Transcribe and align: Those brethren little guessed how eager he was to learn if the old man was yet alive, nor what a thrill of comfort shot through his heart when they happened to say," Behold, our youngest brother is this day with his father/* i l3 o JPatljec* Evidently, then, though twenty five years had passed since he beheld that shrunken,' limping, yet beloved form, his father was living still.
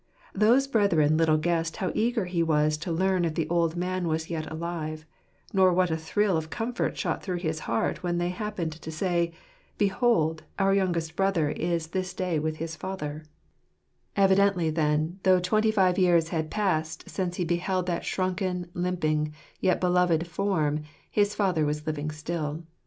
Those 0.33 0.65
brethren 0.65 1.15
little 1.15 1.37
guessed 1.37 1.77
how 1.77 1.91
eager 1.93 2.25
he 2.25 2.41
was 2.41 2.75
to 2.79 2.91
learn 2.91 3.23
if 3.23 3.35
the 3.35 3.47
old 3.49 3.75
man 3.75 4.07
was 4.07 4.31
yet 4.31 4.49
alive, 4.51 5.05
nor 5.53 5.71
what 5.71 5.91
a 5.91 5.95
thrill 5.95 6.35
of 6.37 6.49
comfort 6.49 6.97
shot 6.97 7.21
through 7.21 7.37
his 7.37 7.59
heart 7.69 8.01
when 8.01 8.17
they 8.17 8.29
happened 8.29 8.71
to 8.71 8.89
say," 8.91 9.31
Behold, 9.77 10.41
our 10.57 10.73
youngest 10.73 11.15
brother 11.15 11.49
is 11.51 11.89
this 11.89 12.15
day 12.15 12.39
with 12.39 12.55
his 12.57 12.75
father/* 12.75 13.11
i 13.11 13.13
l3 13.13 13.19
o 13.21 13.21
JPatljec* 13.21 14.23
Evidently, 14.23 14.69
then, 14.71 15.19
though 15.21 15.39
twenty 15.39 15.69
five 15.69 15.99
years 15.99 16.29
had 16.29 16.49
passed 16.49 17.07
since 17.07 17.35
he 17.35 17.45
beheld 17.45 17.85
that 17.85 18.03
shrunken,' 18.03 18.69
limping, 18.73 19.31
yet 19.59 19.79
beloved 19.79 20.25
form, 20.25 20.81
his 21.11 21.35
father 21.35 21.63
was 21.63 21.85
living 21.85 22.09
still. 22.09 22.63